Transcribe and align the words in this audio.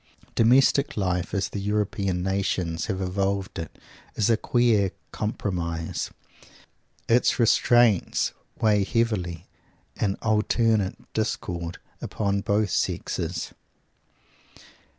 Domestic 0.33 0.97
life 0.97 1.31
as 1.31 1.49
the 1.49 1.59
European 1.59 2.23
nations 2.23 2.87
have 2.87 2.99
evolved 3.01 3.59
it 3.59 3.77
is 4.15 4.31
a 4.31 4.35
queer 4.35 4.89
compromise. 5.11 6.09
Its 7.07 7.37
restraints 7.37 8.33
weigh 8.59 8.83
heavily, 8.83 9.45
in 9.95 10.15
alternate 10.23 10.95
discord, 11.13 11.77
upon 12.01 12.41
both 12.41 12.71
sexes. 12.71 13.53